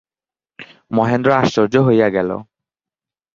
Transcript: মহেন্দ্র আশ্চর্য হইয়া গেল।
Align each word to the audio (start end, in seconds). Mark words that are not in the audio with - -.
মহেন্দ্র 0.91 1.29
আশ্চর্য 1.33 1.75
হইয়া 1.87 2.07
গেল। 2.09 2.29